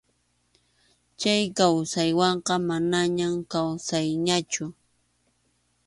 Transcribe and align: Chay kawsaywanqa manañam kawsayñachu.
Chay 1.19 1.43
kawsaywanqa 1.57 2.53
manañam 2.69 3.35
kawsayñachu. 3.51 4.65